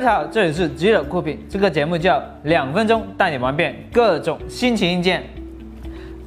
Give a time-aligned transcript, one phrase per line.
[0.00, 5.22] 家好，这里是极乐酷品，这个节目叫两分钟带你玩遍各种新奇硬件。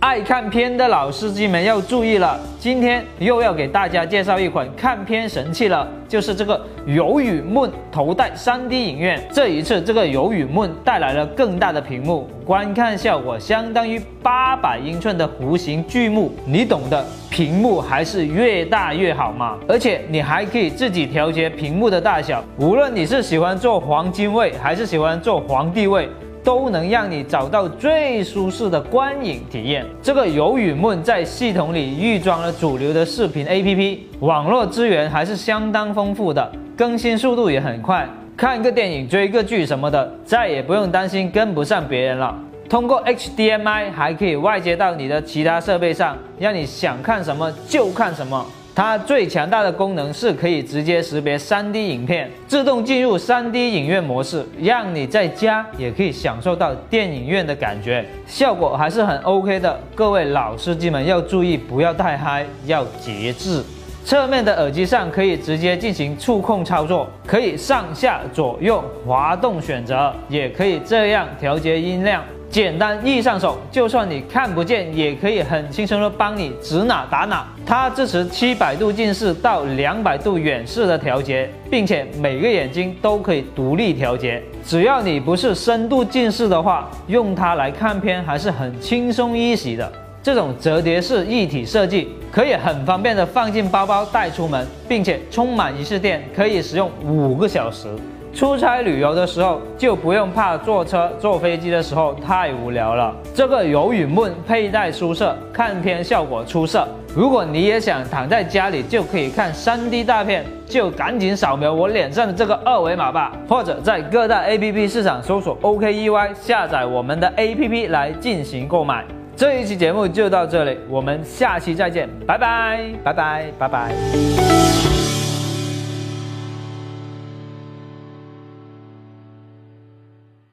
[0.03, 9.25] 爱看片的老司机们要注意了，今天又要给大家介绍一款看片神器了，就是这个游雨梦头戴 3D 影院。
[9.31, 19.57] 这一次，这个游雨梦带来了更大的屏幕，观看效果相当于八百英寸的弧形巨幕，你懂的，屏幕还是越大越好嘛。
[19.69, 26.09] 而且你还可以自己调节屏幕的大小，无论你是喜欢做黄金位，还是喜欢做皇帝位。
[26.43, 29.85] 都能让你找到最舒适的观影体验。
[30.01, 38.07] 这个游宇梦在系统里预装了主流的视频 APP，网络资源还是相当丰富的，更新速度也很快。
[38.35, 42.35] 看个电影、追个剧什么的，再也不用担心跟不上别人了。
[42.67, 48.43] 通过 HDMI 还可以外接到你的其他设备上，让你想看什么就看什么。
[48.75, 59.79] 它最强大的功能是可以直接识别 3D 影片，自动进入 3D 影院模式，让你在家也可以享受到电影院的感觉，效果还是很 OK 的。
[59.93, 63.63] 各位老司机们要注意，不要太嗨，要节制。
[64.05, 72.21] 侧面的耳机上可以直接进行触控操作，可以上下左右滑动选择，也可以这样调节音量。
[72.49, 77.47] 简单易上手，就算你看不见，也可以很轻松的帮你指哪打哪。
[77.65, 84.43] 它支持七百度近视到两百度远视的调节，并且每个眼睛都可以独立调节。
[84.63, 89.91] 只要你不是深度近视的话，用它来看片还是很轻松易喜的。
[90.23, 97.89] 这种折叠式一体设计，可以很方便的放进包包带出门，并且充满一次电可以使用五个小时。
[98.33, 103.13] 出差旅游的时候就不用怕坐车、坐飞机的时候太无聊了。
[103.35, 106.87] 这个游宇梦佩戴舒适，看片效果出色。
[107.13, 119.05] 如果你也想躺在家里就可以看 3D 大片，就赶紧扫描我脸上的这个二维码吧，或者在各大 APP 市场搜索 OKEY，下载我们的 APP 来进行购买。
[119.35, 125.02] 这一期节目就到这里，我们下期再见，拜拜，拜拜，拜拜。